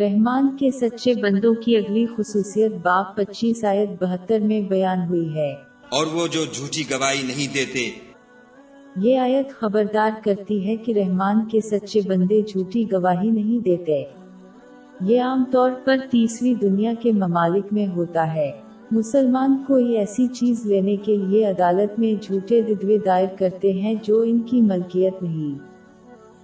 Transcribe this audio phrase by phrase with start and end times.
[0.00, 5.52] رحمان کے سچے بندوں کی اگلی خصوصیت باپ پچیس آیت بہتر میں بیان ہوئی ہے۔
[5.88, 7.90] اور وہ جو جھوٹی گواہی نہیں دیتے۔
[8.96, 14.04] یہ آیت خبردار کرتی ہے کہ رحمان کے سچے بندے جھوٹی گواہی نہیں دیتے۔
[15.00, 18.50] یہ عام طور پر تیسری دنیا کے ممالک میں ہوتا ہے۔
[18.90, 24.20] مسلمان کوئی ایسی چیز لینے کے لیے عدالت میں جھوٹے ددوے دائر کرتے ہیں جو
[24.20, 25.58] ان کی ملکیت نہیں۔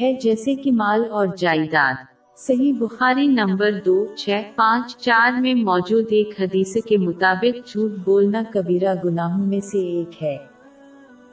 [0.00, 6.04] ہے جیسے کہ مال اور جائیداد۔ صحیح بخاری نمبر دو، چھ، پانچ، چار میں موجود
[6.10, 10.36] ایک حدیث کے مطابق جھوٹ بولنا کبیرہ گناہوں میں سے ایک ہے۔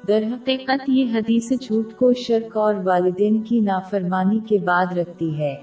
[0.08, 5.55] در حقیقت یہ حدیث جھوٹ کو شرک اور والدین کی نافرمانی کے بعد رکھتی ہے۔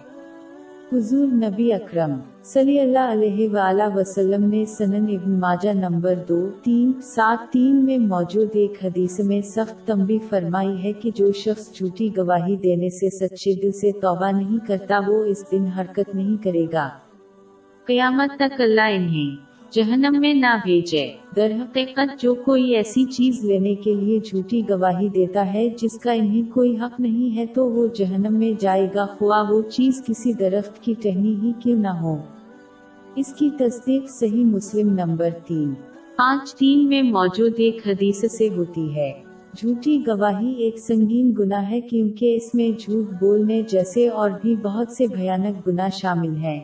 [0.92, 6.92] حضور نبی اکرم صلی اللہ علیہ وآلہ وسلم نے سنن ابن ماجہ نمبر دو، تین،
[7.02, 12.16] سات، تین میں موجود ایک حدیث میں سخت تنبی فرمائی ہے کہ جو شخص جھوٹی
[12.16, 16.66] گواہی دینے سے سچے دل سے توبہ نہیں کرتا، وہ اس دن حرکت نہیں کرے
[16.72, 16.88] گا۔
[17.84, 19.36] قیامت تک اللہ انہیں
[19.70, 25.08] جہنم میں نہ بھیجے۔ در حقیقت جو کوئی ایسی چیز لینے کے لیے جھوٹی گواہی
[25.08, 29.06] دیتا ہے جس کا انہیں کوئی حق نہیں ہے تو وہ جہنم میں جائے گا،
[29.18, 32.16] خواہ وہ چیز کسی درخت کی ٹہنی ہی کیوں نہ ہو۔
[33.16, 35.74] اس کی تصدیق صحیح مسلم نمبر تین۔
[36.16, 39.12] پانچ تین میں موجود ایک حدیث سے ہوتی ہے۔
[39.56, 44.88] جھوٹی گواہی ایک سنگین گناہ ہے کیونکہ اس میں جھوٹ بولنے جیسے اور بھی بہت
[44.88, 46.60] سے بھیانک گناہ شامل ہیں۔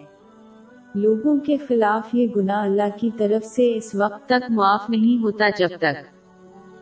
[0.95, 5.49] لوگوں کے خلاف یہ گناہ اللہ کی طرف سے اس وقت تک معاف نہیں ہوتا
[5.59, 6.23] جب تک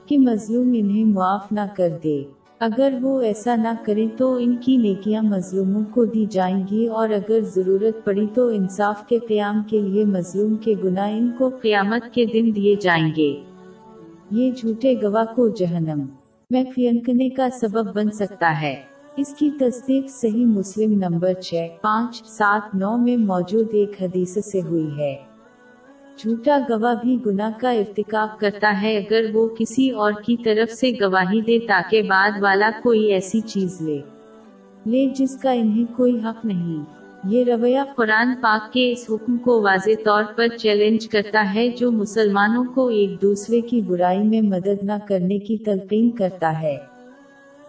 [0.08, 2.22] کہ مظلوم انہیں معاف نہ کر دے۔
[2.60, 7.08] اگر وہ ایسا نہ کریں تو ان کی نیکیاں مظلوموں کو دی جائیں گی اور
[7.08, 12.14] اگر ضرورت پڑی تو انصاف کے قیام کے لیے مظلوم کے گناہ ان کو قیامت
[12.14, 13.40] کے دن دیے جائیں گے۔
[14.30, 16.04] یہ جھوٹے گواہ کو جہنم۔
[16.50, 22.22] میں فینکنے کا سبب بن سکتا ہے۔ اس کی تصدیق صحیح مسلم نمبر چھ پانچ
[22.24, 25.16] سات نو میں موجود ایک حدیث سے ہوئی ہے۔
[26.18, 30.90] جھوٹا گواہ بھی گناہ کا ارتکاب کرتا ہے اگر وہ کسی اور کی طرف سے
[31.00, 33.98] گواہی دے تاکہ بعد والا کوئی ایسی چیز لے۔
[34.86, 36.84] لے جس کا انہیں کوئی حق نہیں۔
[37.24, 41.90] یہ رویہ قرآن پاک کے اس حکم کو واضح طور پر چیلنج کرتا ہے جو
[41.90, 46.89] مسلمانوں کو ایک دوسرے کی برائی میں مدد نہ کرنے کی تلقین کرتا ہے۔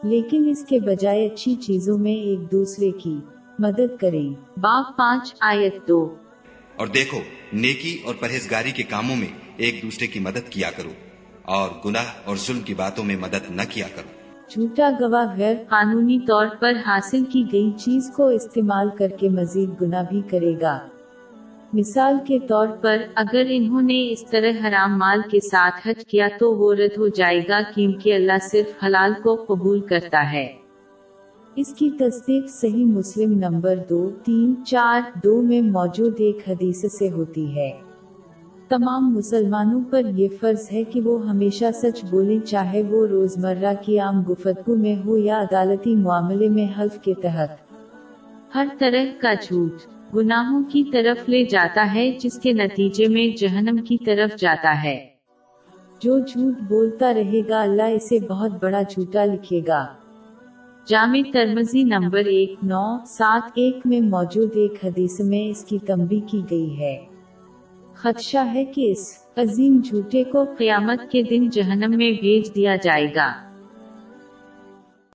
[0.03, 3.17] لیکن اس کے بجائے اچھی چیزوں میں ایک دوسرے کی
[3.59, 6.15] مدد کریں۔ باپ پانچ آیت دو۔
[6.75, 7.17] اور دیکھو
[7.53, 10.89] نیکی اور پرہیزگاری کے کاموں میں ایک دوسرے کی مدد کیا کرو
[11.41, 14.09] اور گناہ اور ظلم کی باتوں میں مدد نہ کیا کرو۔
[14.49, 19.69] جھوٹا گواہ غیر قانونی طور پر حاصل کی گئی چیز کو استعمال کر کے مزید
[19.81, 20.87] گناہ بھی کرے گا۔
[21.73, 26.27] مثال کے طور پر، اگر انہوں نے اس طرح حرام مال کے ساتھ حج کیا
[26.39, 30.53] تو وہ رد ہو جائے گا کیونکہ اللہ صرف حلال کو قبول کرتا ہے۔
[31.55, 37.09] اس کی تصدیق صحیح مسلم نمبر دو، تین، چار، دو میں موجود ایک حدیث سے
[37.11, 37.71] ہوتی ہے۔
[38.69, 43.99] تمام مسلمانوں پر یہ فرض ہے کہ وہ ہمیشہ سچ بولیں، چاہے وہ روزمرہ کی
[43.99, 47.49] عام گفتگو میں ہو یا عدالتی معاملے میں حلف کے تحت۔
[48.55, 53.77] ہر طرح کا جھوٹ۔ گناہوں کی طرف لے جاتا ہے، جس کے نتیجے میں جہنم
[53.77, 55.07] کی طرف جاتا ہے۔
[55.99, 59.87] جو جھوٹ بولتا رہے گا، اللہ اسے بہت بڑا جھوٹا لکھے گا۔
[60.85, 66.19] جامع ترمزی نمبر ایک، نو، سات، ایک میں موجود ایک حدیث میں اس کی تمبی
[66.19, 67.05] کی گئی ہے۔
[67.93, 73.07] خدشہ ہے کہ اس عظیم جھوٹے کو قیامت کے دن جہنم میں بھیج دیا جائے
[73.15, 73.50] گا۔